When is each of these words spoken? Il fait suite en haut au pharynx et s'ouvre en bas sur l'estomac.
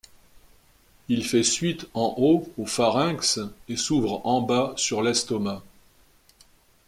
Il 1.09 1.23
fait 1.23 1.43
suite 1.43 1.87
en 1.93 2.15
haut 2.17 2.51
au 2.57 2.65
pharynx 2.65 3.39
et 3.69 3.77
s'ouvre 3.77 4.25
en 4.25 4.41
bas 4.41 4.73
sur 4.75 5.03
l'estomac. 5.03 5.61